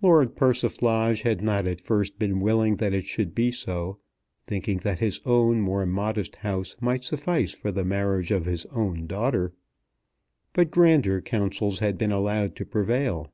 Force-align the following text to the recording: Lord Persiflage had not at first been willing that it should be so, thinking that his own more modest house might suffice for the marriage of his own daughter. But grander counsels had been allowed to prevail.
Lord 0.00 0.34
Persiflage 0.34 1.20
had 1.24 1.42
not 1.42 1.68
at 1.68 1.78
first 1.82 2.18
been 2.18 2.40
willing 2.40 2.76
that 2.76 2.94
it 2.94 3.04
should 3.04 3.34
be 3.34 3.50
so, 3.50 3.98
thinking 4.42 4.78
that 4.78 5.00
his 5.00 5.20
own 5.26 5.60
more 5.60 5.84
modest 5.84 6.36
house 6.36 6.74
might 6.80 7.04
suffice 7.04 7.52
for 7.52 7.70
the 7.70 7.84
marriage 7.84 8.30
of 8.30 8.46
his 8.46 8.64
own 8.72 9.06
daughter. 9.06 9.52
But 10.54 10.70
grander 10.70 11.20
counsels 11.20 11.80
had 11.80 11.98
been 11.98 12.12
allowed 12.12 12.56
to 12.56 12.64
prevail. 12.64 13.30